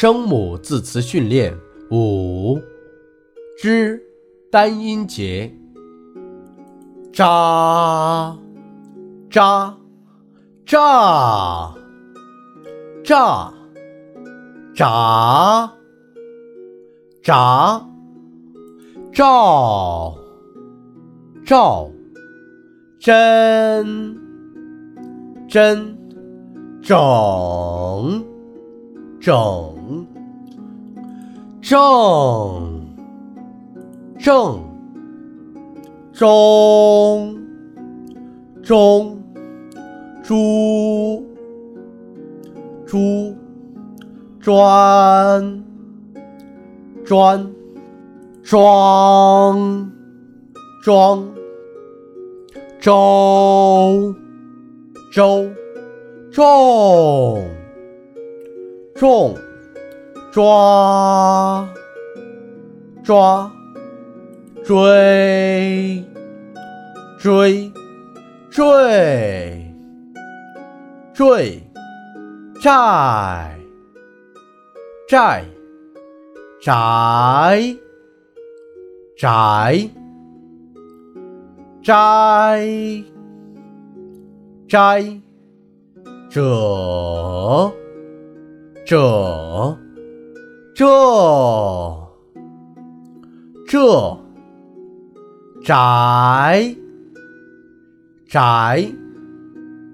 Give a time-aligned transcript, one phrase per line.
[0.00, 1.52] 声母字词训练
[1.90, 2.56] 五
[3.60, 4.00] 之
[4.48, 5.52] 单音节：
[7.12, 8.38] 扎
[9.28, 9.76] 扎
[10.64, 11.74] 炸
[13.02, 13.52] 炸
[14.72, 15.72] 炸
[17.20, 17.84] 炸
[19.12, 20.16] 照
[21.44, 21.90] 照
[23.00, 24.16] 真
[25.48, 25.98] 真
[26.80, 28.37] 整
[29.20, 30.06] 整
[31.60, 32.86] 正
[34.18, 34.62] 正
[36.12, 37.36] 中
[38.62, 39.22] 中
[40.22, 41.26] 猪
[42.86, 43.34] 猪
[44.40, 45.64] 专
[47.04, 47.50] 专
[48.42, 49.90] 庄
[50.82, 51.34] 庄
[52.80, 54.14] 周
[55.12, 55.50] 周
[56.30, 57.42] 重
[58.98, 59.32] 重
[60.32, 61.68] 抓
[63.04, 63.48] 抓
[64.64, 66.04] 追
[67.16, 67.72] 追
[68.50, 69.72] 坠
[71.14, 71.62] 坠
[72.60, 73.56] 寨
[75.08, 75.44] 寨
[76.60, 77.76] 宅
[79.16, 79.88] 宅
[81.84, 83.04] 摘
[84.68, 85.20] 摘
[86.28, 87.72] 者
[88.88, 89.78] 这
[90.74, 90.86] 这
[93.68, 94.18] 这
[95.62, 96.74] 宅
[98.26, 98.90] 宅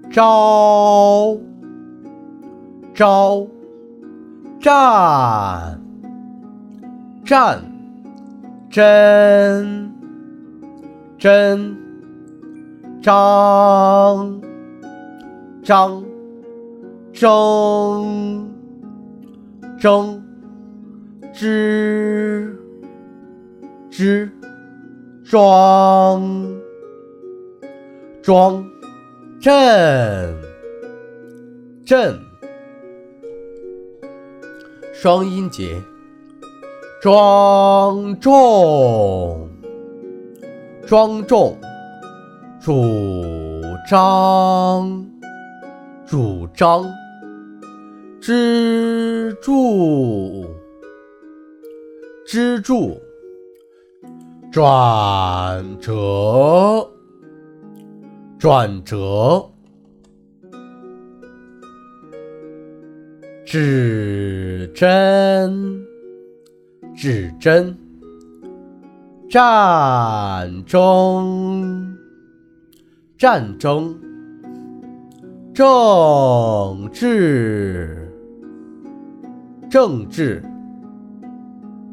[0.09, 1.37] 招
[2.93, 3.45] 招
[4.61, 5.77] 战
[7.25, 7.61] 战
[8.69, 9.91] 真
[11.19, 11.75] 真
[13.01, 14.41] 张
[15.65, 16.01] 张
[17.11, 18.54] 争
[19.77, 20.23] 争
[21.33, 22.57] 之
[23.89, 24.31] 之
[25.23, 26.53] 庄
[28.21, 28.65] 庄
[29.39, 30.35] 震
[31.85, 32.19] 震。
[34.93, 35.79] 双音节，
[37.01, 39.47] 庄重
[40.87, 41.59] 庄重，
[42.59, 45.05] 主张
[46.07, 46.85] 主张，
[49.25, 50.45] 支柱
[52.27, 52.95] 支柱，
[54.51, 56.87] 转折
[58.37, 59.43] 转折，
[63.45, 65.83] 指针
[66.95, 67.75] 指针，
[69.27, 71.97] 战争
[73.17, 73.99] 战争，
[75.51, 78.04] 政治
[79.75, 80.41] 政治，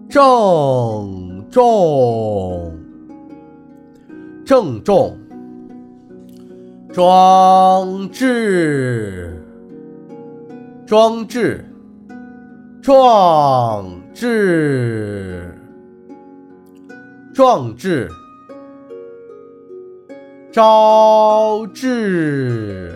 [0.08, 2.78] 郑重
[4.44, 5.18] 郑重，
[6.92, 9.36] 装置
[10.86, 11.64] 装置
[12.80, 15.52] 壮志
[17.34, 18.08] 壮志，
[20.52, 22.92] 招致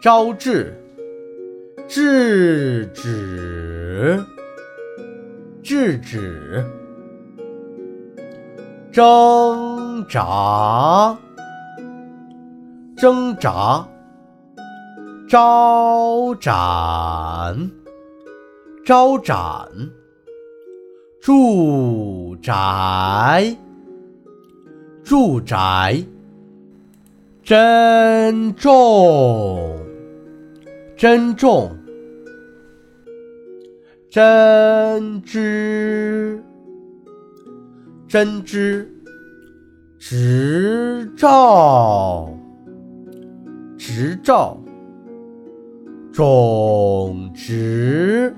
[0.00, 0.79] 招致，
[1.92, 4.24] 制止
[5.60, 6.64] 制止，
[8.92, 11.18] 挣扎
[12.96, 13.84] 挣扎，
[15.28, 16.46] 招展
[18.86, 19.68] 招展，
[21.20, 23.56] 住宅
[25.02, 26.04] 住宅，
[27.42, 29.76] 珍重
[30.96, 31.76] 珍重，
[34.10, 36.42] 针织
[38.08, 38.92] 针织，
[40.00, 42.28] 执照
[43.78, 44.58] 执照，
[46.12, 48.34] 种植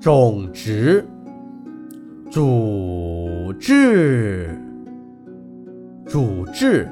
[0.00, 1.04] 种植，
[2.30, 4.56] 主治
[6.06, 6.88] 主治，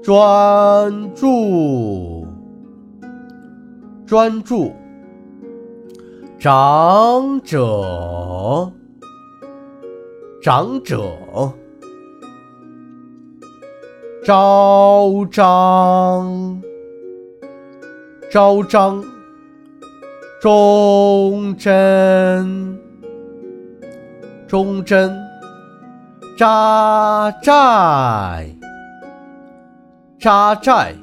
[0.00, 2.24] 专注
[4.06, 4.70] 专注，
[6.38, 8.70] 长者
[10.42, 11.02] 长者，
[14.22, 16.62] 昭彰
[18.30, 19.02] 昭彰，
[20.40, 22.78] 忠贞
[24.46, 25.10] 忠贞，
[26.36, 28.54] 扎寨
[30.20, 30.94] 扎寨，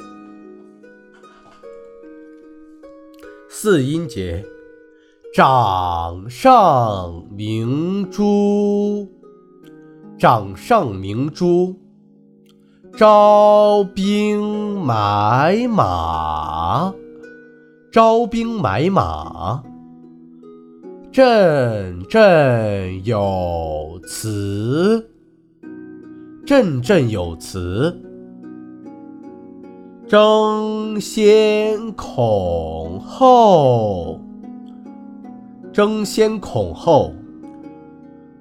[3.50, 4.46] 四音节：
[5.34, 9.10] 掌上明珠，
[10.16, 11.74] 掌上明珠；
[12.96, 16.94] 招兵买马，
[17.92, 19.64] 招兵买马；
[21.12, 25.10] 振振有词，
[26.46, 28.00] 振振有词。
[30.08, 34.20] 争先恐后，
[35.74, 37.12] 争先恐后；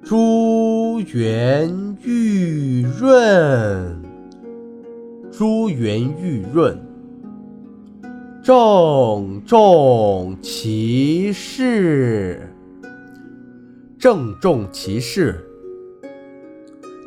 [0.03, 3.99] 珠圆玉润，
[5.31, 6.77] 珠圆玉润；
[8.43, 12.53] 郑重其事，
[13.97, 15.33] 郑重其事；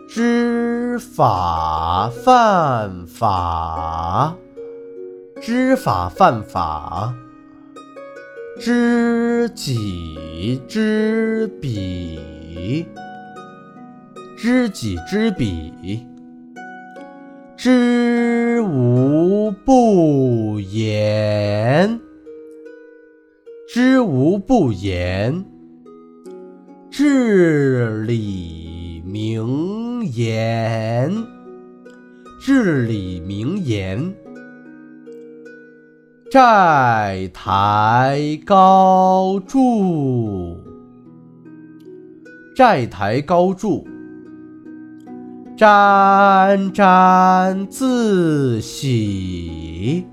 [0.08, 4.36] 知法犯法。
[5.40, 7.14] 知法犯法，
[8.58, 12.18] 知己知彼，
[14.38, 16.06] 知己知彼，
[17.54, 22.00] 知无不言，
[23.68, 25.44] 知无不言，
[26.90, 31.12] 至理名言，
[32.40, 34.14] 至理名言。
[36.36, 40.54] 债台高筑，
[42.54, 43.82] 债台高筑；
[45.56, 50.04] 沾沾自喜，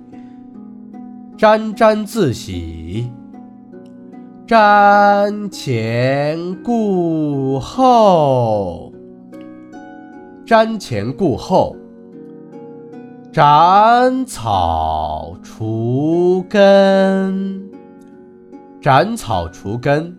[1.38, 3.04] 沾沾自喜；
[4.48, 8.94] 瞻前顾后，
[10.46, 11.76] 瞻前顾后。
[13.34, 17.68] 斩草除根，
[18.80, 20.14] 斩草除根；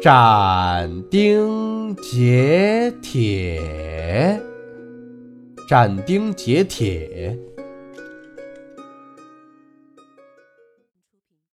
[0.00, 4.40] 斩钉截铁，
[5.68, 7.36] 斩钉截铁。